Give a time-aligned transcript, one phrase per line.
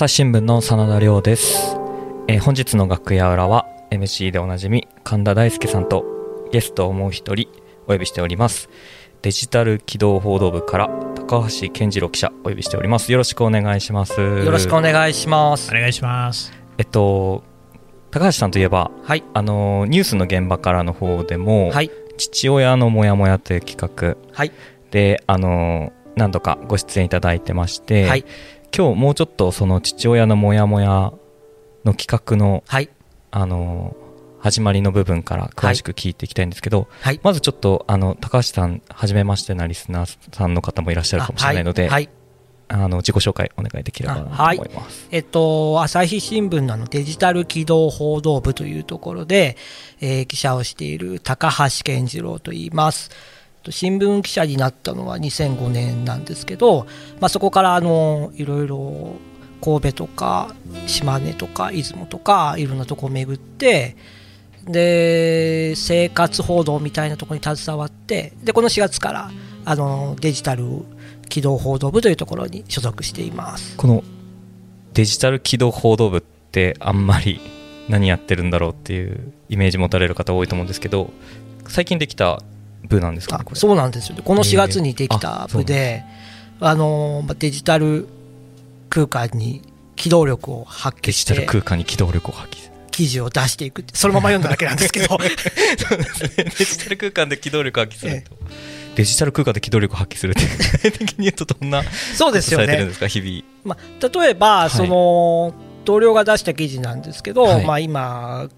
[0.00, 1.76] 朝日新聞の真田亮です、
[2.26, 6.06] えー本日の楽屋裏は MC でおなじみ神田大輔さんと
[6.50, 7.48] ゲストをもう一人
[7.84, 8.70] お呼びしております
[9.20, 15.74] デジタル機動報道部から高橋健次郎記者お呼びしておりますよろしくお願いしますよよろしくお願いしますお。
[15.78, 16.50] 願いします。
[16.78, 17.44] えっと
[18.10, 19.22] 高橋さんといえばはい。
[19.34, 21.90] あのニュースの現場からの方でも、はい。
[22.16, 24.52] 父親のモヤモヤという企画はい。
[24.92, 28.24] であの何度かご出演いただいてまして、はい。
[28.76, 31.12] 今日もうちょっとその父親のモヤモヤ
[31.84, 32.88] の企画のはい。
[33.32, 33.96] あの
[34.40, 37.20] 始まりの部分から詳しく聞いていきたいんですけど、はい。
[37.22, 42.04] まずちょっとあの高橋さん初めましてなリスナーさんの方もいらっしゃるかもしれないので、あはい。
[42.04, 42.20] はい
[42.72, 45.08] あの自己紹介お願いできればなと思います。
[45.10, 49.56] えっと、朝日新聞のデジタル機動報道部というところで、
[50.00, 53.10] えー記者をしている高橋健次郎と言います。
[53.62, 56.86] と新聞記者になったのは2005年なんですけど、
[57.20, 59.16] まあ、そこからあのいろいろ
[59.60, 60.54] 神戸とか
[60.86, 63.96] 島根とか出雲とかいろんなとこを巡って
[64.64, 69.30] で生活報道みたいなとこに携わってでこの4月から
[69.64, 70.64] あのデジタル
[71.28, 73.76] 機動報道部というところに所属しています。
[73.76, 74.02] この
[74.92, 77.40] デジタル機動報道部ってあんまり
[77.88, 81.10] 何やってるんだろうっていうイメージ持たれる方多いと思うんですけど
[81.68, 82.42] 最近できた
[82.90, 84.16] 部なんですかあねそうなんですよ。
[84.16, 84.52] ねこのへー。
[84.52, 86.04] 4月にできた部で、
[86.60, 88.06] あのまあデジタル
[88.90, 89.62] 空間に
[89.96, 92.56] 機動力を発揮しデジタルて空間に機動力を発揮。
[92.56, 95.06] する記事を出していくそのまま読んだだけなんですけど。
[95.06, 96.44] そうですね。
[96.44, 98.36] デジタル空間で機動力を発揮すると。
[98.96, 100.42] デジタル空間で機動力を発揮するって、
[100.82, 101.82] 具体的に言うとどんな
[102.14, 102.66] そうですよね。
[102.66, 104.70] されてるんですか、日まあ、例えば、い。
[104.70, 107.64] その同僚が出した記事なんですけど、はい。
[107.64, 108.48] まあ、今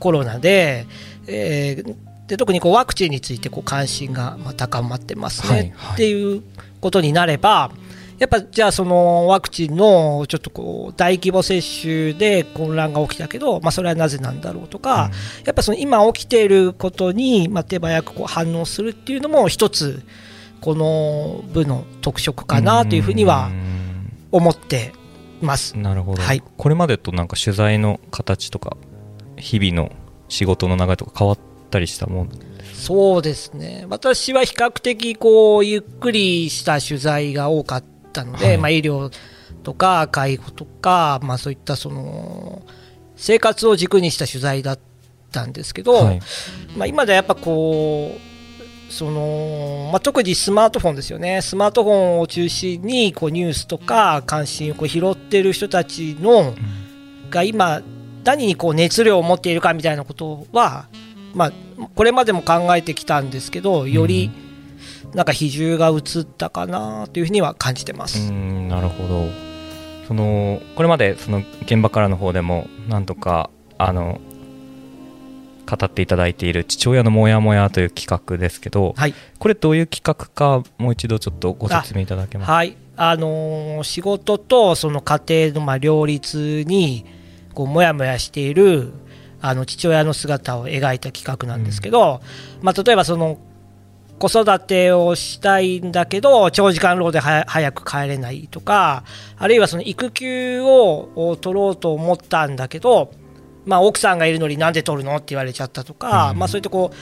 [0.00, 0.86] コロナで,、
[1.26, 5.92] えーで特にこうワクチンについてこう関心がまあ高まってますね、はいはい。
[5.92, 6.42] っていう
[6.80, 7.70] ことになれば
[8.18, 15.10] やっぱじゃあそのワクチンのちょっとこう大規模接種で混乱が起きたけど、まあ、それはなぜなんだろうとか、
[15.44, 20.02] やっぱその今起きていることに、まあ、手早くこう反応するっていうのも一つ
[20.62, 23.50] この部の特色かなというふうには
[24.30, 24.94] 思って
[25.42, 25.76] ます。
[25.76, 26.42] なるほど、はい。
[26.56, 28.78] これまでとなんか取材の形とか、
[29.36, 29.92] 日々の
[30.28, 31.38] 仕事の流れとか変わっ
[31.72, 32.28] たりしたもん。
[32.74, 33.86] そうですね。
[33.88, 38.58] 私は比較的こうゆっくりした取材が多かったので、はい。
[38.58, 39.10] まあ、医療
[39.62, 42.62] とか介護とか、まあ、そういったその
[43.16, 44.78] 生活を軸にした取材だっ
[45.30, 46.20] たんですけど、はい。
[46.76, 51.40] まあ、今ではやっぱこうその、まあ、特にスマートフォンですよね。
[51.40, 56.54] スマートフォンを中心にこうニュースとか関心をこう拾っている人たちの
[57.30, 57.80] が今
[58.24, 60.88] 何にこう熱量を持っているかみたいなことは、
[61.34, 61.52] まあ、
[61.94, 64.30] これまでも考えてきたんですけどより
[65.14, 68.30] なんか比重が移ったかなというふうには感じてます。
[68.30, 69.26] んなるほど。
[70.08, 74.20] そのこれまでその現場からの方でも何とかあの
[75.64, 79.14] 語っていただいている父親のモヤモヤという企画ですけど、はい。
[79.38, 82.46] これどういう企画かもう一度ちょっとご説明いただけます？
[82.46, 82.76] かはい。
[82.96, 85.20] あのー仕事とその家
[85.50, 87.06] 庭のまあ両立に
[87.54, 88.92] こうもやもやしている
[89.42, 92.22] あの父親の姿を描いた企画なんですけど、
[92.62, 93.38] まあ、例えばその
[94.20, 99.02] 子育てをしたいんだけど長時間労働では早く帰れないとか
[99.36, 103.10] あるいはその育休をを取ろうと思ったんだけど、
[103.66, 106.38] まあ、奥さんがいるのになんで取るのって言われちゃったとか、うん。
[106.38, 106.92] まあ、そういったこ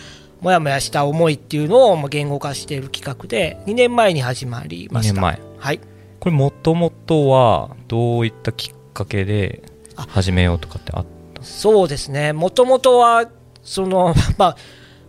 [0.40, 5.12] うもやもやした思いっていうのをまあ言語化している企画で2年前に始まりました。
[5.12, 5.40] 2年前。
[5.58, 5.80] はい。
[6.20, 9.62] これもともとはどういったきっかけで
[9.96, 11.06] あ始めようとかってあっ
[11.42, 13.26] そうですね、もともとは、
[13.62, 14.56] その、 ま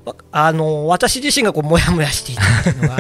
[0.06, 2.98] あ、あの、私自身がこう、もやもやしていたっていうのが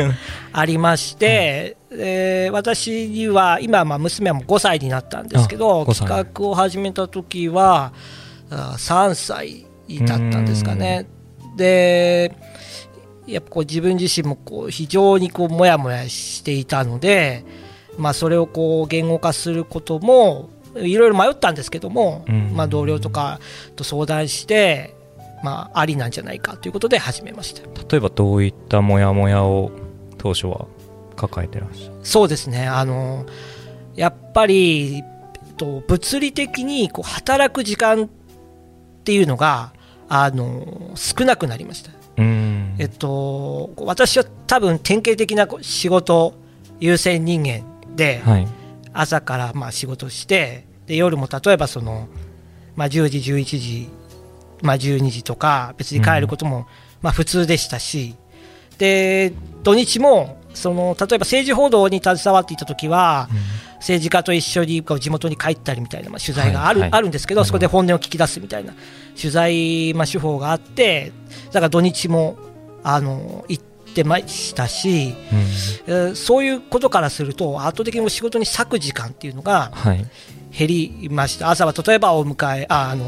[0.53, 6.07] ありまして、 えー私には、今、まあ、娘はもう5歳になったんですけあど、5歳。
[6.07, 7.93] 企画を始めた時は、
[8.49, 9.65] あ3歳
[10.05, 11.07] だったんですかね。
[11.55, 12.35] で、
[13.27, 17.45] やっぱこう自分自身もこう非常にこうもやもやしていたので、
[17.97, 22.51] まあ、それをこう言語化することもいろいろ迷ったんですけども、うん。
[22.53, 23.39] まあ、同僚とか
[23.75, 24.95] と相談して、
[25.43, 27.63] まあ、ありなんじゃないかということで始めました。
[27.89, 29.71] 例えばどういったモヤモヤを
[30.17, 30.67] 当初は
[31.15, 32.67] 抱えてらっしゃるそうですね。
[32.67, 33.25] あの
[33.95, 35.03] やっぱり、
[35.57, 38.07] と、物理的にこう働く時間っ
[39.03, 39.73] ていうのが
[40.09, 41.91] あの少なくなりました。
[41.91, 42.75] うーん。
[42.79, 46.33] えっと、私は多分典型的な仕事
[46.79, 47.63] 優先人間
[47.95, 48.47] で、はい
[48.93, 52.07] 朝からまあ仕事してで夜も例えばその、
[52.75, 53.89] まあ、10時11時、
[54.61, 56.67] まあ、12時とか別に帰ることも
[57.01, 58.15] まあ普通でしたし、
[58.77, 59.33] で
[59.63, 63.29] 土日もその例えば政治報道に携わっていた時は、
[63.77, 66.99] 政治家と一緒に地元に帰ったりみたいな、まあ、取材がある,、はいはい。
[66.99, 68.73] あるんですけど、そこで本音を聞き出すみたいな
[69.15, 71.11] 取材、まあ、手法があって、
[71.47, 72.37] だから土日も
[72.83, 73.70] あの行って
[74.03, 75.39] ましたし、うん。
[75.87, 80.05] えーそういうことからすると、圧倒的に仕事に割く時間っていうのがはい。
[80.57, 83.05] 減りました、朝は例えばお迎え、ああの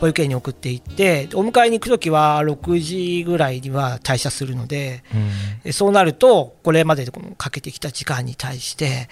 [0.00, 5.30] 保育園に送っていって、お迎えに行くときは6時ぐらいには退社するので、うん。
[5.64, 9.08] えそうなると、これまでかけてきた時間に対して、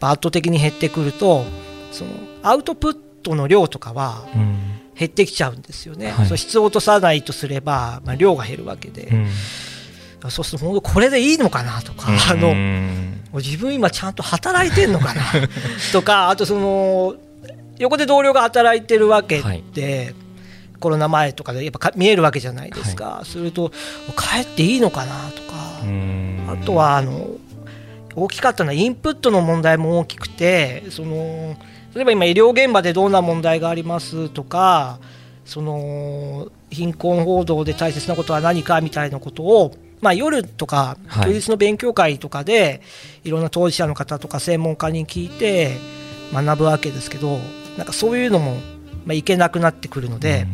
[0.00, 1.44] 圧倒的に減ってくると、
[1.92, 2.10] その
[2.42, 4.58] アウトプットの量とかはうん。
[4.94, 6.38] 減ってきちゃうんですよね、はい。
[6.38, 9.28] 質を落とさないとすれば、まあ、量が減るわけで、うん
[10.30, 15.22] そうすると、本当、これでいいのかなとか、あうのん自分、今、ちゃんと働いてんのかな
[15.92, 17.14] とか、あとその、
[17.78, 19.42] 横で同僚が働いてるわけ
[19.74, 20.14] で、
[20.80, 23.70] コロナ前とかでやっぱか見えるわけじゃないですか、すると、
[24.16, 25.80] 帰っていいのかなとか。
[25.82, 26.22] うん。
[26.48, 27.28] あとはあの
[28.14, 31.56] 大きかったのはインプットの問題も大きくてその
[31.94, 34.98] 例えば今医療現場でどんな問題がありますとか
[35.46, 41.32] その貧困報道で大切なことは何かみたいなことを、まあ、夜とかはい。
[41.32, 42.82] 休日の勉強会とかで、
[43.24, 45.78] い、ろんな当事者の方とか専門家に聞いて
[46.34, 47.38] 学ぶわけですけど
[47.78, 48.56] なんかそういうのも、
[49.06, 50.46] まあ、いけなくなってくるので、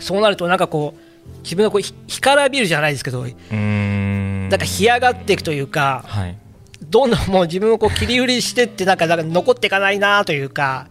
[0.00, 4.48] そうなるとなんかこう自分がこうひ干からびるじゃないですけどうん。
[4.48, 6.36] なんか干上がっていくというか、はい。
[6.82, 10.88] どんどんもう自分をこう切り売りしてってなんかなんか残っていかないなというか、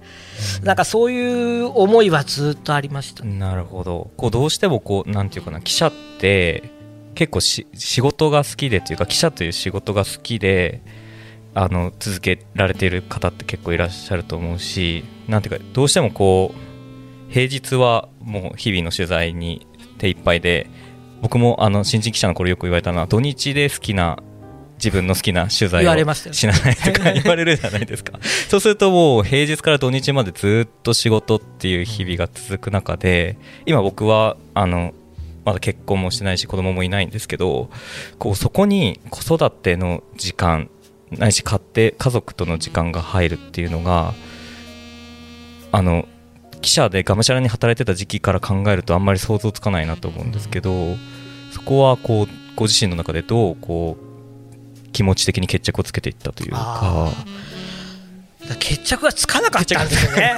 [0.63, 3.23] なんかそういう思いはずっとありました。
[3.23, 4.11] なるほど。
[4.15, 6.76] こうどうしてもこうなんていうかな記者って
[7.17, 10.81] 結構し仕事が好きでというか記者という仕事が好きで
[11.55, 19.65] あの続けられている方って結構いらっしゃると思うしなんていうかどうしてもこう平日はもう日々の取材に
[19.97, 20.69] 手一杯で
[21.23, 24.21] 僕もあの新人記者の頃よく言われたのは土日で好きな
[24.75, 28.19] 自分の好きな取材をしないとか言われるじゃないですか。
[28.47, 34.93] そうするともう平日から土日までずっと仕事っていう日々が続く中で今僕はあの
[35.47, 37.69] まだ結婚もしてないし子供もいないんですけど
[38.19, 40.69] こうそこに子育ての時間
[41.09, 44.13] ないし家庭家族との時間が入るっていうのが
[45.71, 46.05] あの
[46.59, 50.97] 記者でがむしゃらに働いてた時期から考えるとあんまり想像つかないなと思うんですけど
[51.53, 52.27] そこはこう
[52.57, 57.09] ご自身の中でどうこう気持ち的に決着をつけていったというか。
[58.55, 60.35] 決着がつかなかったんですよね。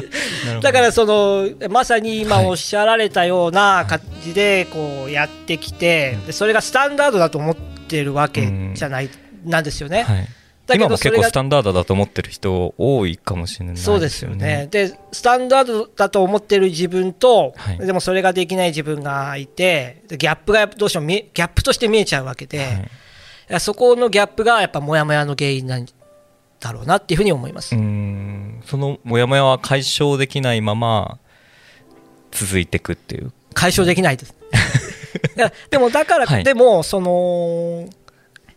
[0.62, 9.10] だからそのまさに今はいおっしゃられたような感じでこうやってきて、でそれがスタンダードだと思ってるわけじゃない、
[9.44, 10.02] なんですよね。
[10.02, 10.28] はい、
[10.66, 14.68] 結構スタンダードだと思ってる人多いかもしれないそうですよね。
[14.70, 17.78] で、スタンダードだと思ってる自分と、はい。
[17.78, 22.58] でもそれができない自分がいて、でギャップがどうしてもギャップとして見えちゃうわけで、
[23.50, 23.60] はい。
[23.60, 25.86] そこのギャップがやっぱモヤモヤの原因なん
[26.62, 27.74] だろうなっていうふうに思います。
[27.74, 31.18] うーんそのモヤモヤは解消できないまま
[32.30, 34.34] 続いていくっていう解消できないです。
[35.70, 37.88] でもだから、はいでもその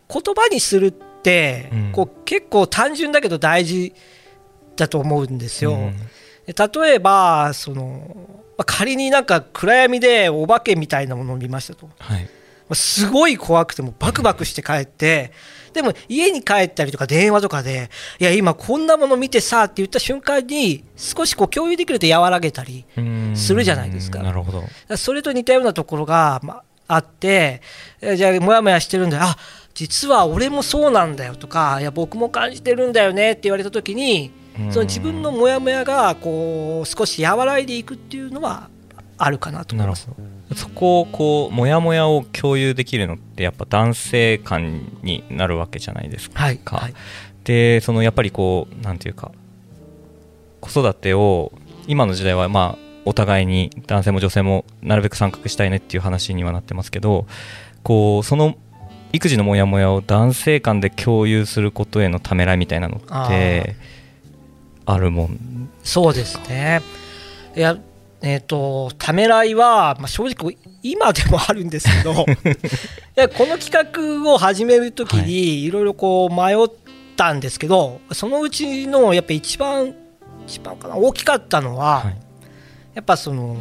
[0.08, 3.92] 言葉にするって、うんこう結構単純だけど大事
[4.76, 5.72] だと思うんですよ。
[5.72, 5.96] うん
[6.46, 8.14] で例えばその
[8.56, 11.90] まあ仮になんか暗闇でお化けみたいなものを見ましたと。
[11.98, 12.28] はいま
[12.70, 15.32] あすごい怖くてもバクバクして帰って、
[15.76, 22.84] でも家に帰ったりとか電話とかで、いや、今こんなもの見てさって言った瞬間に、少しこう共有できると和らげたり、
[23.34, 24.20] するじゃないですか。
[24.20, 24.96] なるほど。
[24.96, 27.60] それと似たようなところが、まあ、あって、
[28.00, 29.36] えじゃあ、もやもやしてるんだよ、あ
[29.74, 34.30] 実は俺もそうなんだよとか、いや、僕も感じてるんだよねって言われたときに、
[34.70, 38.70] その自分のもやもやがこう少し和らいでいくっていうのは
[39.18, 40.08] あるかなと思います。
[40.54, 46.94] そこをこうモヤモヤを共有できるのってやっぱ男性間になるわけじゃないですか、はい、はい。
[47.44, 49.32] でそのやっぱりこうなんていうか
[50.60, 51.52] 子育てを
[51.86, 57.26] 今の時代はまあお互いに男性も女性もなるべく参画したいねっていう話にはなってますけど
[57.82, 58.56] こうその
[59.12, 63.76] 育児のモヤモヤを男性間で共有することへのためらいみたいなのって
[64.84, 66.82] あるもんそうですね。
[67.56, 67.78] いや、
[68.26, 72.26] えっ、と、ためらいは、まあ、正直、今でもあるんですけど、 い
[73.14, 73.70] やこの企
[74.24, 76.68] 画を始めるときはに、いろいろこう迷っ
[77.16, 79.94] たんですけど、そのうちのやっぱ一番、
[80.46, 82.16] 一番かな、大きかったのは、はい。
[82.94, 83.56] やっぱその、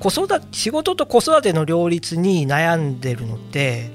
[0.00, 3.90] 子育て仕事と子育ての両立に悩んでるのって、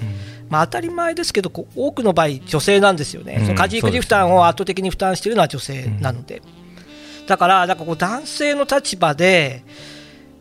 [0.50, 6.42] まあ、当たり前ですけどこう多くの場合女性なんですよね、うんその家事育児負担を圧倒的に負担しているのは女性なので、
[7.30, 9.64] だからなんかこう男性の立場で、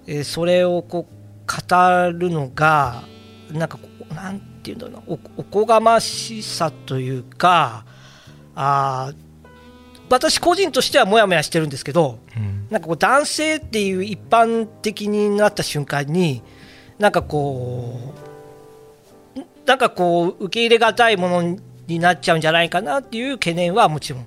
[0.06, 3.02] えーそれをこう語るのが
[3.52, 7.84] なんかこうなんていうんだろうなおおこがましさというか
[8.54, 9.16] あー
[10.08, 12.66] 私個人としてはもやもやしてるんですけどうん。
[12.70, 16.42] なんかこう男性っていう一般的になった瞬間に
[16.98, 18.14] なんかこ
[19.36, 24.26] うなんかこう受け入れがたいものになっちゃうんじゃないかなっていう懸念はもちろん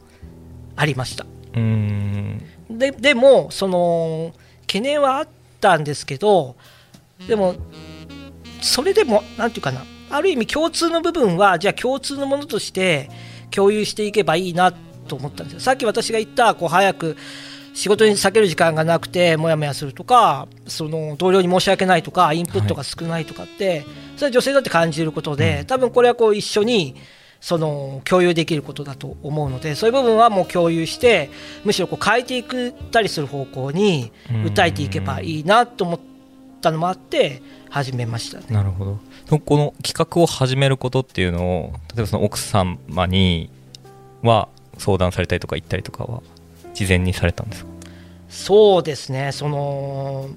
[0.76, 1.26] ありました。
[1.56, 2.42] うん
[2.78, 5.28] ででもその懸念はあっ
[5.60, 6.56] たんですけど
[7.28, 7.56] でも
[8.62, 13.10] それでもなんていうかなある意味共通の部分はじゃあ共通のものとして
[13.50, 14.74] 共有していけばいいな
[15.08, 15.60] と思ったんですよ。
[15.60, 17.18] さっき私が言ったこう早く
[17.74, 23.86] 仕事に避ける時間がなくてもやもやするとかその同僚に申し訳ないとかインプットが少ないとかって、
[24.16, 26.96] それは女性だって感じることで、多分これはこう一緒に
[27.42, 31.30] その共有できることだと思うのでそういう部分はもう共有して
[31.66, 36.00] むしろこう変えていくたりする方向に訴えていけばいいなと思っ
[36.62, 38.46] たのもあって始めましたね。
[38.50, 39.00] なるほど。
[39.40, 43.50] この企画を始めることっていうのを例えばその奥様に
[44.22, 46.22] は相談されたりとか言ったりとかは
[46.74, 47.72] 事前にされたんですか？
[48.30, 49.32] そうですね。
[49.32, 50.30] その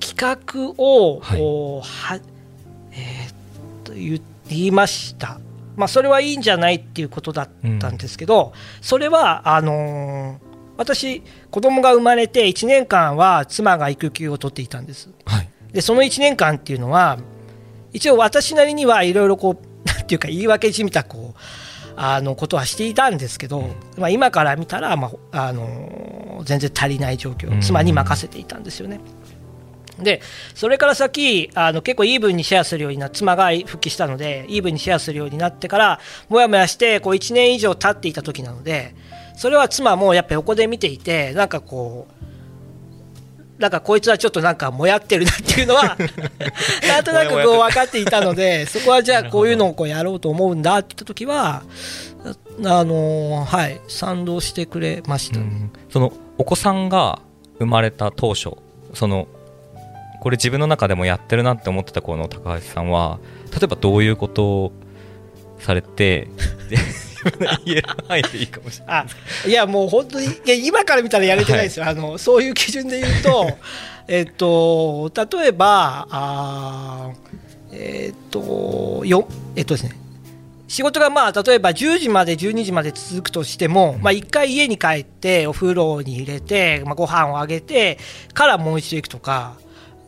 [0.00, 1.40] 企画をはい。
[1.40, 2.20] は、
[2.92, 3.34] えーっ
[3.84, 5.40] と言言いました、
[5.76, 7.48] まあ、それはいいんじゃないっていうことだっ
[7.80, 15.10] たんですけど、それはあのー私子供が生まれて1年間は妻が育休を取っていたんです。
[15.24, 15.48] はい。
[15.72, 17.18] でその1年間っていうのは
[17.92, 21.40] 一応私なりにはいろいろこう なんていうか言い訳じみたこう
[21.96, 27.60] あのことはしていたんですけど、まあ、今から見たら、まああの全然足りない状況うん。
[27.60, 29.00] 妻に任せていたんですよね。
[29.98, 30.20] で
[30.54, 38.94] それから先あの結構イーブンにシェアするようにな妻が復帰したのでイーブンにシェアするようになってからもやもやしてこう1年以上経っていた時なので
[39.36, 42.24] それは妻もやっぱ横で見ていてなんかこう
[43.58, 45.96] なんかこいつはちょっとなんかもやってるなっていうのは
[46.88, 51.62] なんとなくこう分かっていたのでそこはじゃあこういうのをこうやろうと思うんだって言った時は
[52.64, 55.70] あのはい賛同してくれました、うん。
[55.88, 57.20] そのお子さんが
[57.58, 58.56] 生まれた当初
[58.92, 59.28] その
[60.24, 63.18] これ自分の中でもやってるなって思ってたこの高橋さんは
[63.52, 64.72] 例えばどういうことを
[65.58, 66.30] されて
[66.70, 66.78] で
[67.66, 69.06] 言える範囲でいいかもしれない。
[69.44, 73.50] あいやもう本当にいや今から見たらやれてないですよ、あのそういう基準で言うと
[74.08, 79.92] えっと例えばあーえっとよえっとですね。
[80.68, 87.98] 仕事がまあ例えば10時まで12時まで続くとしても、まあ、1回家に帰ってお風呂に入れて、まあ、ご飯をあげて
[88.32, 89.54] からもう一度行くとか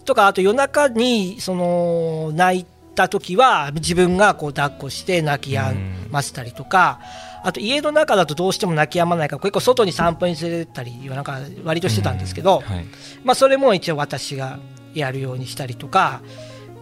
[0.07, 7.01] とかあと夜中にその泣いた時は自分がこう抱っこして泣き止ませたりとか
[7.45, 12.87] あと家の中だとどうしても泣き止まないから結構外に散歩に連れてったりなんか割としてたんですけど、はい。
[13.23, 14.59] まあ、それも一応私が
[14.95, 16.23] やるようにしたりとか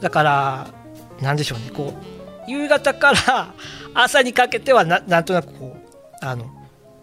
[0.00, 0.69] だから
[1.21, 1.93] なんでしょうねこ
[2.49, 3.54] う夕方から
[3.95, 6.47] 朝にかけてはななんとなくこうあの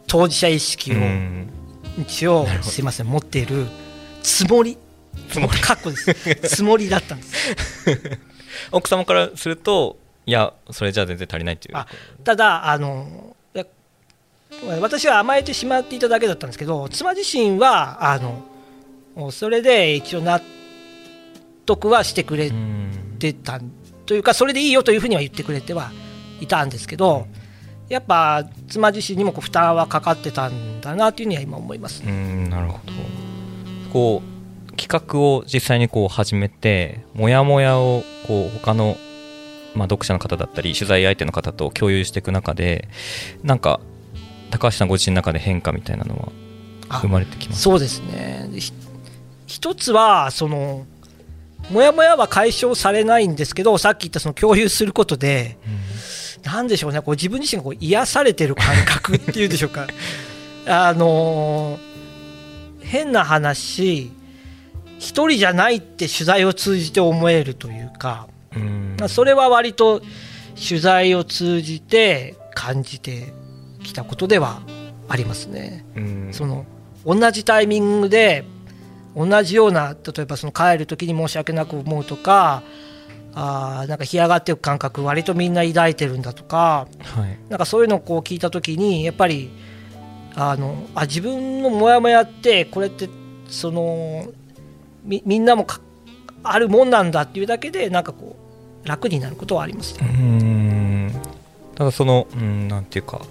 [0.08, 1.50] 当事者意識をうん。
[2.00, 3.68] 一応すいません持っている
[4.24, 4.78] つもり
[5.30, 5.60] つもり。
[5.60, 6.56] かっこです。
[6.56, 7.56] つもりだったんです。
[8.72, 11.78] 奥様からするといやそれじゃ全然足りないっていう。
[11.78, 11.88] あ
[12.24, 13.36] ただあの
[14.80, 20.42] 私は甘えてしまっていただけだったんですけど妻自身はあのそれで一応納
[21.66, 23.62] 得はしてくれうんてた
[24.06, 25.92] というかそれでいいよというふうには言ってくれては
[26.42, 27.28] いたんですけど
[27.88, 32.04] やっぱ妻自身にもこう負担はかかってたんだなというふうには今思います。
[32.06, 32.94] うんなるほど。
[33.92, 34.41] こう
[34.78, 38.98] 企画を実際にこう始めてモヤモヤをこう他の、
[39.76, 42.88] まあ、読者の方だったり取材相手の方と共有していく中で
[43.44, 43.80] なんか
[44.50, 46.32] 高橋さんご自身の中で変化みたいなのは
[46.90, 48.50] あ生まれてきますそうですね。
[49.48, 50.86] 一つはその
[51.70, 55.58] もやもやは解消されないんですけどさっき言ったその共有することで
[56.44, 59.88] なんでしょうねこう自分自身がこう癒されてる感覚っていうんでしょうか。
[60.66, 61.92] あのー
[62.92, 64.12] 変な話
[65.02, 70.00] 一人じゃないって取材を通じて思えるというか、うそれは割と
[70.56, 73.34] 取材を通じて感じて
[73.84, 74.62] きたことでは
[75.10, 75.84] ありますね。
[75.96, 76.30] うん。
[76.32, 76.68] その
[77.04, 78.46] 同じタイミングで
[79.16, 82.62] 同じような例えばその帰る時に申し訳なく思うとか
[83.34, 87.40] あーなんか干上がっていく感覚割とみんな抱いてるんだとかはい。
[87.50, 89.50] なんかそういうのをこう聞いた時にやっぱり
[90.36, 93.10] あのあ自分のモヤモヤってこれって
[93.50, 94.32] その
[95.04, 95.82] みみんなもか
[96.44, 98.36] あるもんなんだっていうだけでなんかこ
[98.84, 100.10] う楽になることはありますうね。
[100.10, 101.14] ん。
[101.76, 103.22] ただそのうんなんていうか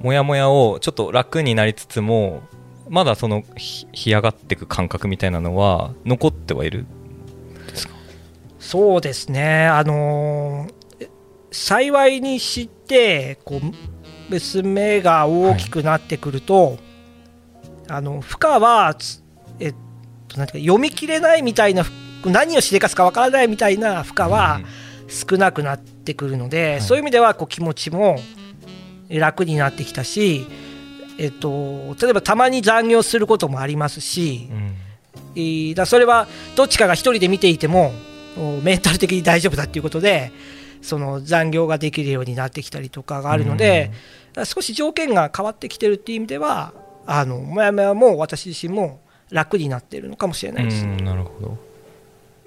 [0.00, 2.42] モヤモヤをちょっと楽になりつつも
[2.88, 6.86] まだそのひ干上がっていく感覚みたいなのは残ってはいる？
[8.58, 10.74] そうですね、あのー
[11.56, 13.60] 幸いにしてこう
[14.28, 16.78] 娘が大きくなってくると、
[17.88, 19.22] あの負荷はつ
[19.60, 19.74] えっ
[20.28, 21.84] となんていうか読み切れないみたいな
[22.24, 24.60] 何をしでかすかわからないみたいな負荷は
[25.08, 26.80] 少なくなってくるので、はい。
[26.80, 28.18] そういう意味ではこう気持ちも
[29.08, 30.46] 楽になってきたし、
[31.18, 34.76] えっと、例えばたまに残業することもありますし、うん。
[35.36, 37.92] えーだそれはどっちかが一人で見ていても
[38.36, 40.32] おメンタル的に大丈夫だっていうことで
[40.80, 43.90] その残業ができるようになってきたりとかがあるので、
[44.32, 46.72] だから少し条件が変わってきてるっていう意味では
[47.06, 49.00] あのもやもやも私自身も
[49.34, 50.84] 楽になっているのかもしれないです。
[50.84, 51.58] うんなるほど。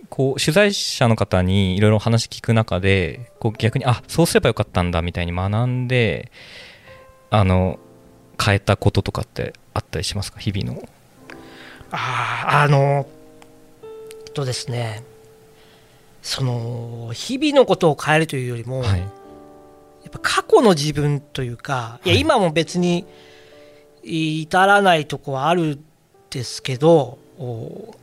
[0.10, 6.32] こう取材者の方にいろいろ話聞く中でこう逆にあそうすればよかったんだみたいに学んで
[7.29, 7.77] あの
[8.41, 10.39] 変えたこととかってあったりしますか？
[10.39, 10.88] 日々の。
[11.91, 13.06] あーあの
[13.84, 15.03] えっとですね。
[16.22, 19.00] その日々のことを変えるというよりも、はい。
[19.00, 19.10] やっ
[20.12, 22.22] ぱ過去の自分というか、いやはい。
[22.22, 23.06] 今も別に
[24.03, 25.79] 至らないとこはあるん
[26.29, 27.96] ですけど、お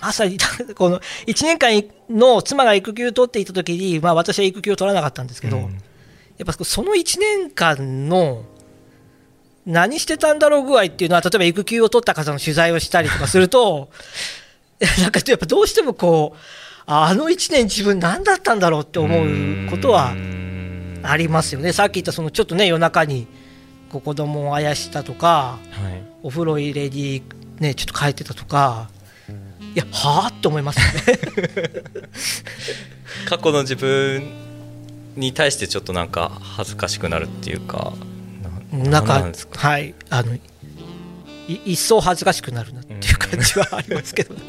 [0.00, 0.38] まさに
[0.76, 5.82] この1年間の妻が育休を取っていた時に、まあ、私は育休を取らなかったんですけど、うん。
[6.38, 8.44] やっぱその1年間の
[9.66, 13.90] 何してたんだろう具合っていうのは、例えば育休を取った方の取材をしたりとかすると、
[15.00, 16.38] なんかやっぱどうしてもこう、
[16.86, 21.00] あの1年自分何だったんだろうって思うことはうん。
[21.02, 23.26] ありますよね、さっき言ったそのちょっとね夜中に
[23.90, 27.22] こう子供をあやしたとか、はいお風呂入れに、
[27.58, 28.90] ね、ちょっと帰ってたとか、
[29.74, 31.14] いや、はあって思いますよ。
[31.14, 31.18] ね。
[33.28, 34.28] 過去の自分
[35.16, 37.92] に対してちょっとなんか恥ずかしくなるっていうか
[38.72, 40.40] ななんかはいあのい
[41.48, 44.40] 一層恥ずかしくなるなっていう感じはありますけど、ね、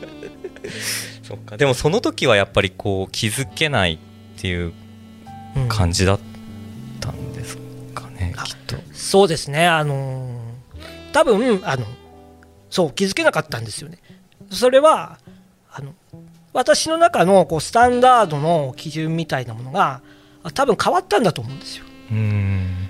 [1.24, 1.58] そっか。
[1.58, 3.98] でもその時はやっぱりこう気づけないっ
[4.40, 4.74] ていう
[5.55, 6.20] うん感じだっ
[7.00, 7.57] たんです
[7.96, 8.75] かね、あきっと。
[8.94, 10.41] そうですね、あのー
[11.11, 11.85] 多分あの
[12.69, 14.00] そう気づけなかったんですよね。
[14.50, 15.19] それは
[15.71, 15.93] あの
[16.53, 20.01] 私の中のこうスタンダードの基準みたいなものが
[20.43, 21.85] あ多分変わったんだと思うんですよ。
[22.11, 22.89] うん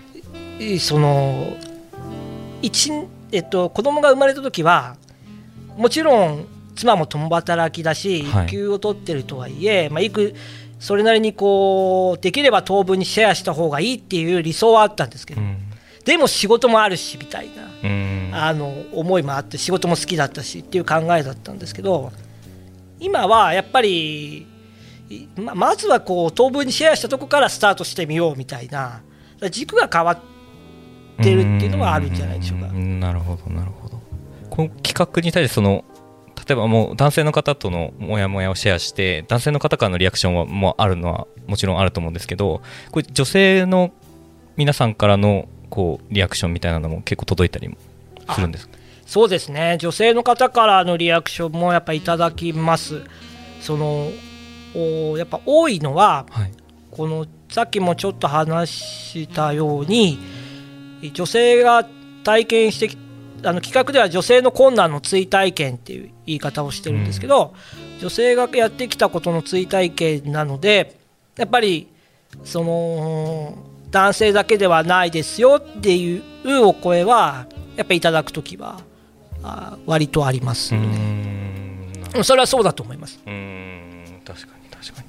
[0.59, 1.55] いその
[2.61, 2.91] 一
[3.31, 4.97] えっと、子供が生まれた時は
[5.77, 10.35] もちろん妻も共働きだしはい育休を取ってるとはいえ、まあ、育
[10.79, 15.57] それなりにこうできれば当分にシェアした方がいいっていう理想はあったんですけど、うん
[16.03, 22.11] でも仕事もあるしみたいな、うんあの思いもあって仕事も好きだったしっていう考えだったんですけど
[22.99, 24.47] 今はやっぱり
[25.09, 29.01] いままずはこう当分にシェアしたとこからスタートしてみようみたいな
[29.49, 30.19] 軸が変わっ
[31.23, 32.67] てるっていうのはあるんじゃないでしょうか。
[32.67, 32.99] ん。
[32.99, 33.99] なるほどなるほど。
[34.49, 35.83] この企画に対してその
[36.47, 43.91] 例えばもう男性の方とのモヤモヤをシェアして男性の方からのリアクションはもうあるのはもちろんあると思うんですけどこれ女性の
[44.57, 47.77] 皆さんからのこうリアクションみたいなのも結構届いたりも
[48.29, 48.77] するんですか？
[49.07, 49.77] そうですね。
[49.79, 53.01] 女性の方からのリアクションもやっぱいただきます。
[53.59, 54.09] その
[54.75, 56.51] おやっぱ多いのははい。
[56.91, 60.19] このさっきもちょっと話したように
[61.13, 61.85] 女性が
[62.23, 62.97] 体験してき
[63.43, 67.55] あの企画では女性の困難の追体験っていう言い方をしてるんですけど、
[67.99, 70.99] 女性がやってきたことの追体験なので
[71.37, 71.87] やっぱり
[72.43, 73.57] その
[73.91, 76.23] 男性だけではないですよっていう
[76.65, 78.81] お声はやっぱりいただく時は
[79.43, 81.91] あ割とありますよね。
[82.23, 83.19] それはそうだと思います。
[83.25, 85.07] どうーん確かに確かに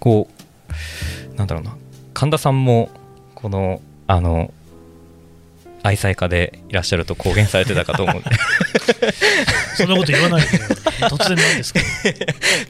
[0.00, 0.28] こ
[1.32, 1.76] うなんだろうな
[2.14, 2.88] 神田さんも
[3.34, 4.52] このあの
[5.86, 8.30] 愛妻家でいらっしゃると公言されてたかと思うんで。
[9.76, 11.80] そんなこと言わないで突然なんですけ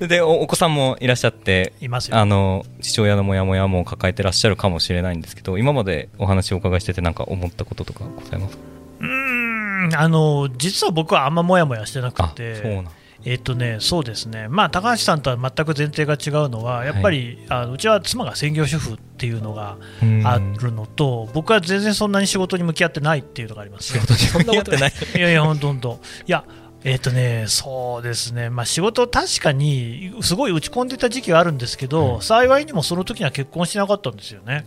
[0.01, 0.07] ど。
[0.09, 2.17] でおお子さんもいらっしゃっていますよ。
[2.19, 8.63] あの父親のモヤモヤも抱えてらっしゃるかもしれないんですけど今までお話をお伺いしててなんか思ったこととかございますか？
[9.01, 12.89] うーんあの実は僕はあんまモヤモヤしてなくあてそうなん
[13.25, 19.79] えっとね、そうですね、まあ、高橋さんとは全く前提が違うのは、やっぱり、あのうちは妻が専業主婦っていうのが
[20.25, 24.93] あるのと、僕は全然そんなに仕事に向き合ってないっていうのがあります、仕事にそんなことない。
[25.17, 26.01] いやいや、ほんとほんと。
[26.27, 26.45] いや
[26.85, 34.65] えっ、とね、そうですね、まあ、仕事、確かにすごい打ち込んでた時期はあるんですけど、はい幸いにもその時には結婚してなかったんですよね。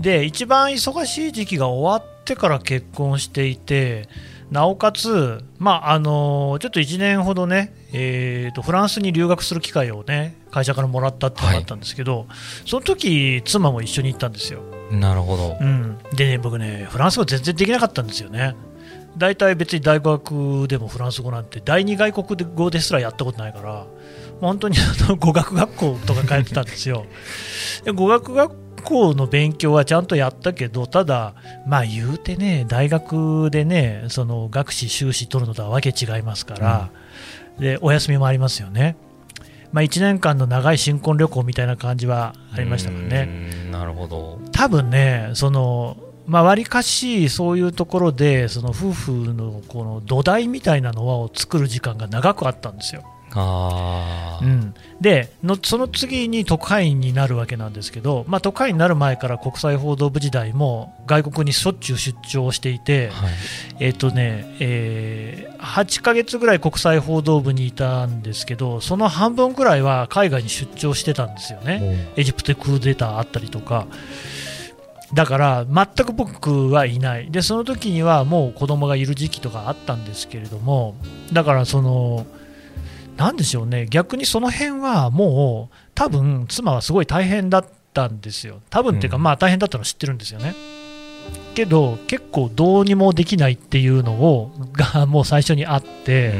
[0.00, 4.08] で一番忙しい時期が終わってから結婚していて
[4.52, 12.26] なおかつ、まああのちょっと1年ほどね、えーとフランスに留学する機会をね会社からもらったっていうのがあったんですけど、
[12.66, 14.60] その時妻も一緒に行ったんですよ、
[14.90, 15.56] なるほど。
[15.58, 18.54] うん、でね僕ねフランス語全然できなかったんですよね。
[19.16, 23.86] 大体別に大学でもフランス語なんて第二外国語ですらやったことないから
[24.40, 27.06] 本当にあの語学学校とか通ってたんですよ。
[27.84, 31.34] で語学学校の勉強はちゃんとやったけどただ
[31.66, 36.90] まあ言うてね大学でねその学士修士取るのとはわけ違いますから、
[37.56, 38.96] うん、でお休みもありますよね
[39.72, 43.50] まあ、1年間の長い新婚旅行みたいな感じはありましたもんね。
[43.70, 53.02] なるほど多分ねそのまあ、割かしそういうところでその夫婦のこの土台みたいなのを作る時間が長くあったんですよ。
[53.40, 63.32] あうん、でのその次に特派員になるわけなんですけど、まあ、特派員になる前から国際報道部時代も外国にしょっちゅう出張していて、はい、
[63.80, 73.86] えーとねえー、8ヶ月ぐらい国際報道部にいたんですけどその半分ぐらいは海外に出張してたんですよね、エジプトでクーデターあったりとか。
[75.14, 77.30] だから全く僕はいない。
[77.30, 80.94] でその時にはもう子供がいる時期とかあったんですけれども
[81.32, 82.26] だからその
[83.16, 83.86] なんでしょうね。
[83.88, 88.60] 逆にその辺はもう多分妻はすごい大変だったんですよ。
[88.70, 90.54] 多分っていうか、まあ大変だったの知ってるんですよね。
[91.54, 96.32] けど結構どうにもできないっていうのをがもう最初にあって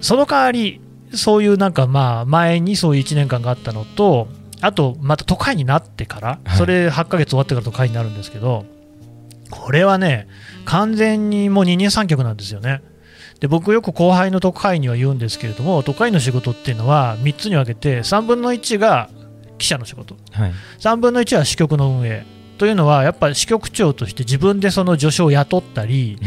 [0.00, 0.80] その代わり
[1.14, 4.28] そういうなんかまあ前にそういう1年間があったのと
[4.60, 8.66] あと、また都会になってから、それ8ヶ月終わってから都会になるんですけど、
[9.50, 10.28] これはね、
[10.64, 12.82] 完全にもう二人三脚なんですよね。
[13.40, 19.08] で僕よく後輩の特派員には言うんですけれども特派員の仕事っていうのは3つに分けて3分の1が
[19.58, 22.24] 記者の仕事、はい、3分の1は支局の運営。
[22.58, 26.18] というのはやっぱり支局長として自分でその助手を雇ったり、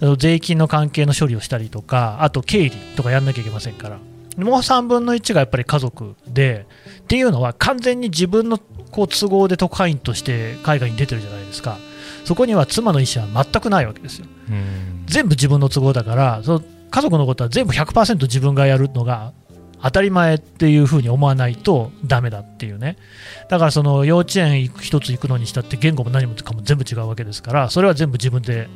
[0.00, 3.98] うん、税金の関係の処理をしたりとかあと経理とかやんなきゃいけませんから。
[4.36, 6.66] もう3分の1がやっぱり家族で
[7.00, 8.58] っていうのは完全に自分の
[8.92, 11.76] こう都合で特派員として海外に出てるじゃないですか。
[12.24, 14.26] そこには妻の意思は全くないわけですよ
[15.10, 19.32] 全部自分の都合だからその家族のことは全部100%自分がやるのが
[19.82, 22.96] 当たり前っていうふうに思わないとダメだっていうね
[23.48, 28.68] だからその幼稚園行く一つ行くのにしたって言語も何もかも全部違うわけですからそれは全部自分で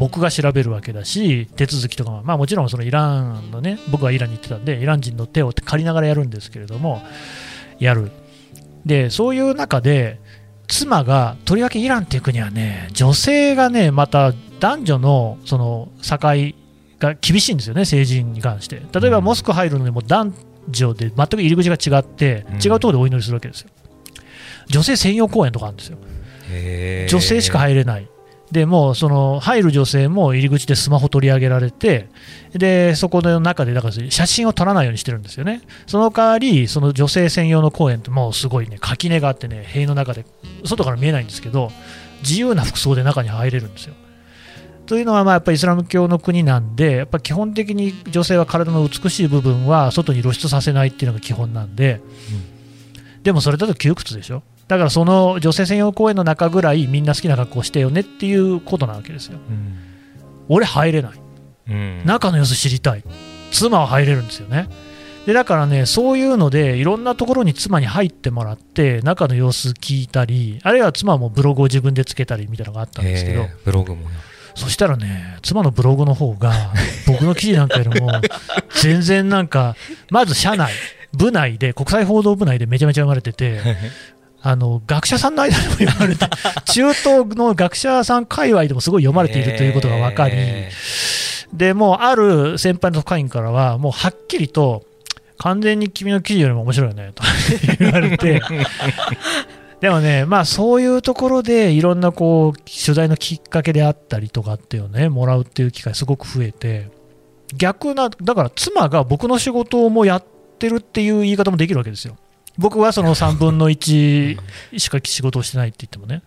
[0.00, 7.02] 僕が調べるわけだし、手続きとかも、まあ、もちろんそのイランのね、僕はイランに行ってたんで、イラン人の手を借りながらやるんですけれども、
[7.78, 8.10] やる。
[8.86, 10.18] で、そういう中で、
[10.68, 16.18] 妻が、とりわけイランっていう国はね、女性がね、また男女のその境
[16.98, 18.82] が厳しいんですよね、成人に関して。
[18.98, 20.34] 例えばモスク入るのにも男
[20.68, 23.70] 女で全く入り口が違って、違うところでお祈りするわけですよ。
[24.68, 25.98] 女性専用公園とかあるんですよ。
[27.08, 28.08] 女性しか入れない。
[28.50, 32.08] でもうその入る女性も入り口でスマホ取り上げられて
[32.52, 40.24] でそこの中でだから写真を撮らないようにしてるんですよねその代わりその女性専用の公園ってもうすごいね垣根があってね塀の中で
[40.64, 41.70] 外から見えないんですけど
[42.22, 43.94] 自由な服装で中に入れるんですよ
[44.90, 52.00] というのはまあやっぱりイスラム教の国なんでやっぱ基本的に女性は体の美しい部分は外に露出させないっていうのが基本なんで、
[53.14, 54.42] うん、でもそれだと窮屈でしょ？
[54.66, 59.38] だからその女性専用公園の中ぐらいみんな好きな格好してよねっていうことなわけですよ。
[59.38, 59.78] うん、
[60.48, 61.12] 俺入れない、
[61.68, 63.04] うん、中の様子知りたい。
[63.52, 64.68] 妻は入れるんですよね。
[65.24, 73.46] でだからねそういうのでいろんなところに妻に入ってもらって中の様子聞いたりあるいは妻もブログを自分でつけたりみたいなのがあったんですけど。
[73.64, 74.08] ブログも
[74.54, 76.52] そしたらね妻のブログの方が
[77.06, 78.10] 僕の記事なんかよりも
[78.80, 79.76] 全然なんか
[80.10, 80.72] まず社内
[81.12, 83.60] 部内で国際報道部内でめちゃめちゃ生まれてて
[84.42, 86.26] あの学者さんの間でも言われて、
[86.72, 90.36] 中東の学者さん界隈でもすごい読まれているということが分かり、
[91.52, 94.84] でもうある先輩の会員からは、もうはっきりと、
[95.36, 97.22] 完全に君の記事よりも面白いよねと
[97.78, 98.40] 言われて、
[99.80, 106.90] でもね、まあそういうところでいろんなこう取材のきっかけであったりとかっていうね、もらうっていう機会すごく増えて、
[107.56, 110.24] 逆な、だから妻が僕の仕事もやっ
[110.58, 112.16] てるっていう言い方もできるわけですよ。
[112.58, 114.38] 僕はその 3分の1
[114.76, 116.22] しか仕事をしてないって言ってもね、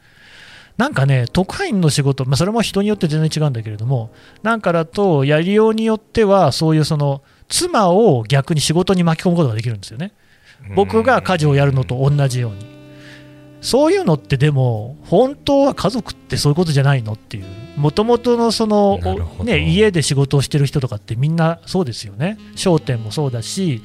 [0.77, 4.11] なんかね、特派員の仕事、まあ、それも人によって全然違うんだけれども、
[4.41, 10.13] なんかだと、やりようによっては、そういうその妻を逆に仕事に巻き込むことができるんですよね。
[10.75, 12.72] 僕が家事をやるのと同じように。
[13.63, 17.45] そういうのってでも、本当は家族ってそういうことじゃないのっていう、
[17.77, 18.99] もともとのその、
[19.43, 23.81] ね、家で仕事をしてる人とかってみんなそうですよね、商店もそうだし、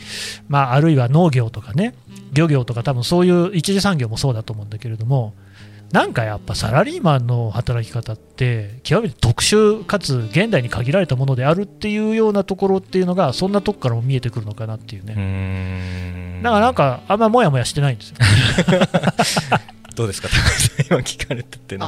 [0.48, 1.94] まあ、あるいは農業とかね、
[2.32, 5.34] 漁業とか多分そういう一次産業もそうだと思うんだけれども
[5.92, 16.07] なんかやっぱサラリーマンの働き方って極めて特殊かつ現代に限られたものであるっていうようなところっていうのがそんなとこからも見えてくるのかなっていうね
[16.42, 18.16] だからなんかあんまもやもやしてないんですよ。
[19.94, 21.78] どうですか高橋さん今聞かれてて。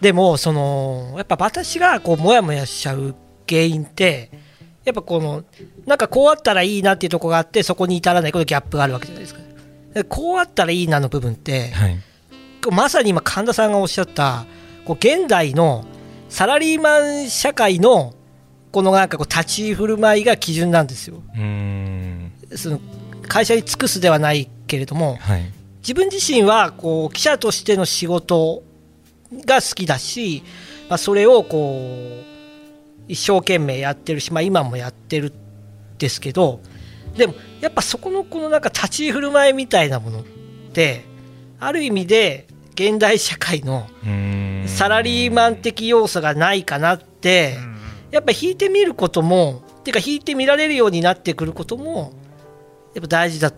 [0.00, 3.14] でもそのやっぱ私がこうもやもやしちゃう
[3.48, 4.30] 原因って
[4.84, 5.44] やっぱこの
[5.86, 9.40] なんかこうあったらいいなっていうところがあってそこに至らないこのギャップがあるわけじゃないですか。
[9.94, 11.98] でこうあったらいいなの部分って、はい。
[12.70, 14.44] まさに今神田さんがおっしゃった
[14.84, 15.84] こう現代の
[16.28, 18.14] サラリーマン社会の
[18.70, 21.22] このなんかこう立ち振る舞いが基準なんですよ。
[21.34, 22.32] うーん。
[22.54, 22.80] その
[23.30, 25.52] 会社に尽くすではないけれどもはい。
[25.82, 28.62] 自分自身はこう記者としての仕事
[29.46, 30.42] が好きだし、
[30.88, 32.24] まあ、それをこう
[33.08, 36.60] 一生懸命やってるし、まあ、今もやってるんですけど
[37.16, 40.24] でもやっぱそこのこのなんか立ち振る舞いみたいなものっ
[40.72, 41.04] て
[41.58, 43.86] ある意味で現代社会の
[44.66, 47.56] サラリーマン的要素がないかなって
[48.10, 52.12] やっぱ引いてみることもてか引いてみられるようになってくることも
[52.94, 53.52] やっぱ大事だ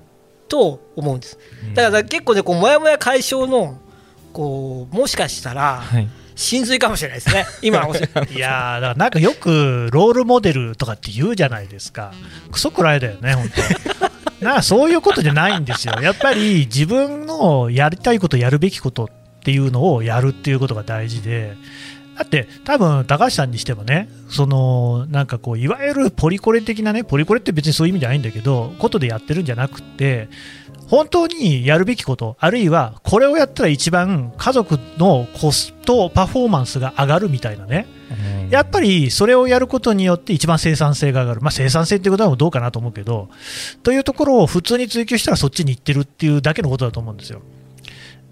[0.48, 1.38] と思うんです。
[1.74, 3.78] だから結構ねこうモヤモヤ解消の
[4.32, 6.08] こうもしかしたらはい。
[6.34, 7.46] 真髄かもしれないですね。
[7.62, 12.12] 今 いやーだからなんかよくロールモデルとかって言うじゃないですか、
[12.50, 14.42] クソくらいだよね、本当。
[14.44, 19.08] なんかそういうことじゃないんですよ、やっぱり自分のやりたいこと、やるべきことっ
[19.44, 21.54] ていうのをやるっていうことが大事で、
[22.16, 30.28] だって多分高橋さんにしてもね、そのなんかこういわゆるポリコレ的なね、ポリコレって別にそういう意味じゃないんだけど、ことでやってるんじゃなくって、
[30.88, 37.86] 本当にやるべきこと、あるいはこれをやったら一番家族のコストパフォーマンスが上がるみたいなね、
[38.50, 43.30] やっぱりそれをやることによって一番生産性が上がる、まあ、生産性っていうことはどうかなと思うけど、
[43.82, 47.40] というところを普通に追求したらそっちに行ってるっていうだけのことだと思うんですよ。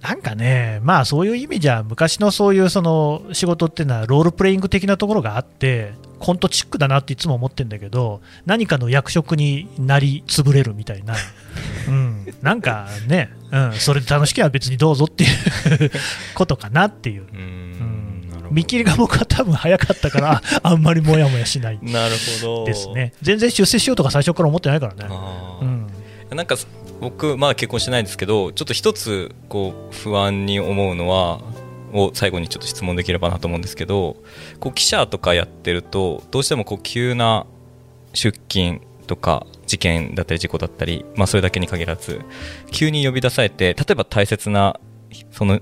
[0.00, 11.14] なんかね、まあそういう意味じゃ、昔のそういうその仕事っていうのはロールプレイング的なところがあって、コントチックだなっていつも思ってるんだけど、何かの役職になり潰れるみたいな、
[11.88, 15.30] うん、なんかね、うん、それで楽しければ別にどうぞっていう
[16.34, 17.22] ことかなっていう。
[17.22, 17.26] う
[18.50, 23.12] 見切りが僕は多分早かったから、 あんまりもやもやしないなるほどですね。
[23.22, 25.08] 全然出世しようとか最初から思ってないからね。
[25.62, 25.86] うん。
[26.36, 26.56] なんか
[27.00, 31.40] 僕まだ結婚してないんですけどちょっと一つこう不安に思うのは
[31.92, 34.16] を最後にちょっと質問できればなと思うんですけど
[34.60, 37.46] こう記者とかやってるとどうしてもこう急な
[38.12, 42.20] 出勤とか事件だったり事故だったり、まあ、それだけに限らず
[42.70, 44.78] 急に呼び出されて例えば大切な
[45.32, 45.60] その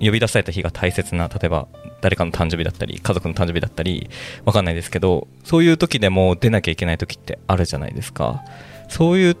[0.00, 1.68] 呼び出された日が大切な例えば
[2.00, 4.10] 誰かの誕生日だったり家族の誕生日だったり
[4.44, 8.42] わかんないですけどそういう時でも出なきゃいけない時ってあるじゃないですか。
[8.88, 9.36] そういう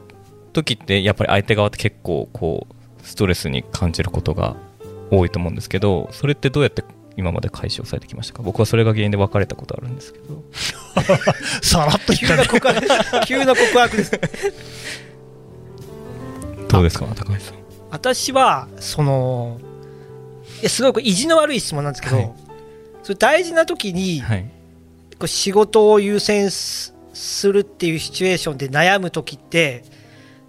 [0.52, 4.56] 時ってやっぱり相手側って結構こうストレスに感じることが
[5.10, 6.84] 多いと思うんですけどそれってどうやって
[7.16, 8.42] 今まで解消されてきましたか？
[8.42, 10.42] 僕はそれが原因で別れたことあるんですけど。
[11.62, 12.44] さらっと言ったね。
[12.46, 14.20] 急な告白 急な告白です。
[16.68, 17.54] どうですか高橋さん？
[17.90, 19.58] 私はその
[20.60, 22.32] いやすごく意地の悪い質問なんですけど、はい。
[23.02, 24.44] それ大事な時にはい。
[25.18, 29.82] こう仕事を優先すするっていうシチュエーションで悩む時って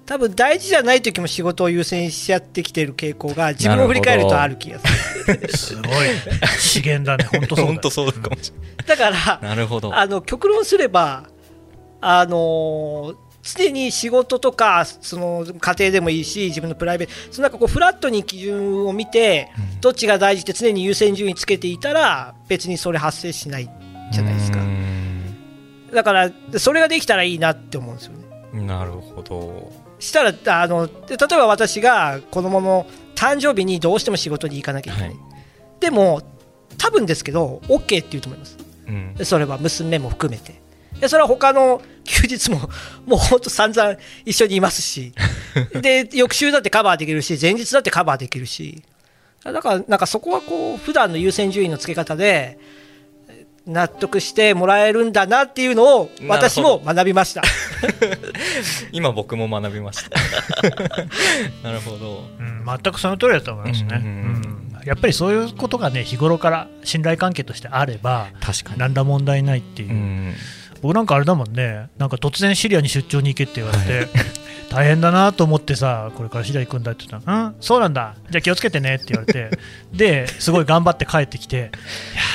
[0.10, 5.50] 多分大事じゃない時も仕事を優先しちゃってきてる傾向が自分を振り返るとある気がする。
[5.56, 5.88] すごい。
[6.58, 7.26] 資源だね。
[7.32, 7.66] 本当そうだ。
[7.68, 9.96] 本当そうかもしれだからないなるほど。
[9.96, 11.30] あの極論すれば
[12.02, 19.80] あの常に仕事とかその家庭でもいいし自分のプライベートそのなんかこうフラットに基準を見てうん。
[19.80, 23.70] どっちが大事って常に優先順位つけていたら別にそれ発生しない
[24.12, 24.58] じゃないですか。
[25.94, 28.30] だからそれができたらいいなって思うんですよね。
[28.54, 30.34] なるほどしたら
[30.64, 32.86] あので例えば私が子供の
[33.16, 35.20] 誕生日にどうしても仕事に行かなきゃいけない、はい。
[35.80, 36.22] でも
[36.78, 38.58] 多分ですけど OK って言うと思います。
[38.88, 39.26] うん。
[39.26, 40.62] それは娘も含めて。
[41.00, 42.70] でそれは他の休日も
[43.06, 45.14] もう本当散々一緒にいますし。
[45.82, 48.84] で翌週だってカバーできるし前日だってカバーできるし。
[49.44, 52.60] だからなんかそこはこう普段の優先順位のつけ方で
[53.70, 57.44] 納得してもらえるんだなっていうのを私も学びました。
[58.92, 60.18] 今僕も学びました。
[61.64, 62.28] なるほど。
[62.40, 64.72] うん、全くその通りだと思いますね、うんうん。
[64.80, 64.86] うん。
[64.86, 68.80] やっぱりそういうことがね日頃から信頼関係としてあれば確かに。
[68.80, 70.36] 何ら問題ないっていう、うん
[70.82, 71.90] 僕なんかあれだもんね。
[71.98, 74.08] なんか突然シリアに出張に行けって言われて、
[74.70, 77.56] 大変だなと思ってさこれからシリア行くんだって言ったらうん？
[77.60, 78.16] そうなんだ。
[78.30, 79.50] じゃあ気をつけてねって言われて。
[79.94, 81.70] ですごい頑張って帰ってきていや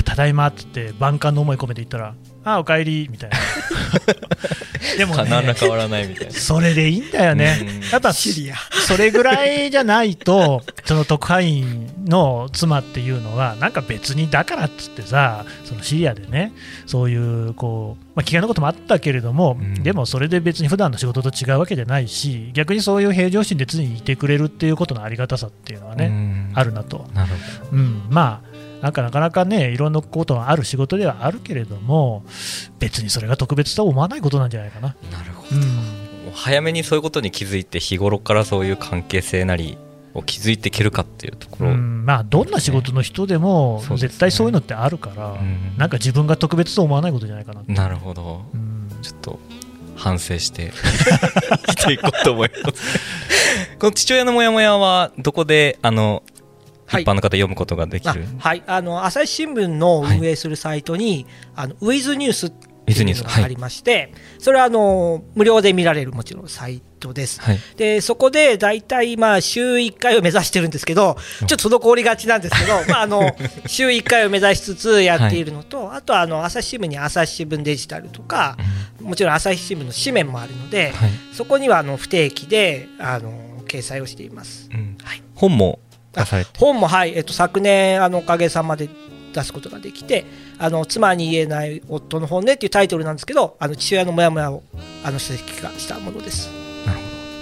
[0.01, 3.37] ーただいまって言って万感の思い込めて言ったらあーおかえりみたいな。
[4.99, 6.33] でもか何らね変わらないみたいな。
[6.33, 7.59] それでいいんだよね。
[7.61, 7.91] うん。
[7.91, 8.57] やっぱシリア。
[8.87, 16.53] それぐらいじゃないと、 その特派員の妻っていうのは、なんか別にだからっつってさ、そのシリアでね、
[16.87, 19.83] そういうこう、まあ、危険なこともあったけれども、うん。
[19.83, 26.51] でもそれで別に普段の仕事と違うわけじゃないし、逆にそういう平常心で常にいてくれるっていうことのありがたさっていうのはね、うん。
[26.55, 27.07] あるなと。
[27.15, 27.33] なる
[27.71, 28.54] ほうん、まあ
[28.85, 32.23] なんかなかなかね、いろんなことがある仕事ではあるけれども、
[32.79, 34.95] 別にそれが特別とは思わないことなんじゃないかな。
[35.11, 36.27] どなるほうん。
[36.27, 39.79] ど早めにそういうことに気づいて日頃からそういう関係性なり
[40.13, 42.05] を気づいていけるかっていうところ、うん。
[42.05, 45.79] まあ、どんな仕事の人でも絶対そういうのってあるから、うん。
[45.79, 48.43] なんか自分が特別と思わないことじゃないかななるほど。
[48.53, 48.91] うん。
[49.01, 49.39] ちょっと
[49.97, 50.73] 反省して
[51.69, 52.99] 生きていこうと思います。
[53.79, 56.34] この父親のモヤモヤはどこであのはい
[57.01, 62.51] 一般の方読むことができある、はい、あの朝日新聞の運営するサイトに、あのウィズニュースっ
[62.85, 67.41] ていうのがありまして、それはあの無料で見られるもちろんサイトです。
[67.41, 67.59] はい。
[67.77, 73.35] でそこで大体まあ週1回を目指してるんですけど、ちょっと滞りがちなんですけど、 まあ、あの
[73.67, 78.59] 週1回を目指しつつやっているのと、あとはあの朝日新聞に朝日新聞デジタルとか、
[79.01, 81.11] もちろん朝日新聞の紙面もあるので、はい。
[81.33, 83.33] そこにはあの不定期であの
[83.67, 84.69] 掲載をしています。
[84.73, 84.99] うん。
[85.03, 85.23] はい。
[85.35, 85.81] 本も
[86.59, 88.89] 本も、はいえっと、昨年あのおかげさまで
[89.33, 90.25] 出すことができて
[90.59, 94.63] 「あの妻に言えない夫の本音」っていうタイトルなんですけどあの父親のモヤモヤを
[95.05, 96.51] あの書籍化したものです。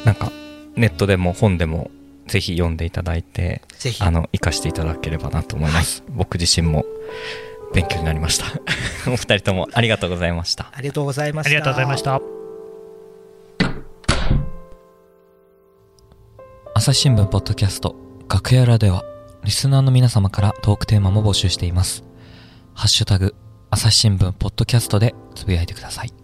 [0.05, 0.33] なんか
[0.75, 1.91] ネットでも本でも
[2.27, 4.03] ぜひ読んでいただいてぜひ。
[4.03, 6.85] あの生かしていただければなと思います、僕自身も
[7.75, 8.47] 勉強になりました。
[9.11, 10.71] お二人ともありがとうございました。
[10.73, 11.49] ありがとうございました。
[11.49, 12.21] ありがとうございました。
[16.75, 17.95] 朝日新聞ポッドキャスト
[18.29, 19.05] 楽屋裏では
[19.45, 22.05] リスナーの皆様からトークテーマも募集しています。
[22.75, 23.35] ハッシュタグ
[23.71, 26.22] 朝日新聞ポッドキャストでつぶやいてください。